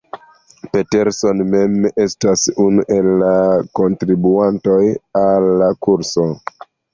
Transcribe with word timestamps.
Peterson 0.69 1.43
mem 1.49 1.75
estas 2.05 2.45
unu 2.63 2.85
el 2.95 3.11
la 3.25 3.35
kontribuantoj 3.81 4.79
al 5.23 5.47
la 5.63 5.71
kurso. 5.89 6.27